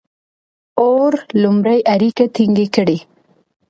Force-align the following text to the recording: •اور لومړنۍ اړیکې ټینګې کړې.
•اور 0.81 1.13
لومړنۍ 1.41 1.79
اړیکې 1.93 2.25
ټینګې 2.35 2.67
کړې. 2.75 2.97